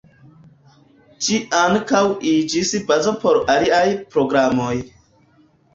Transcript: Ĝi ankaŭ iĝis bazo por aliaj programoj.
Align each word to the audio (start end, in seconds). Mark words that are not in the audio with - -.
Ĝi 1.25 1.37
ankaŭ 1.59 2.01
iĝis 2.33 2.73
bazo 2.89 3.17
por 3.27 3.41
aliaj 3.59 3.87
programoj. 4.17 4.77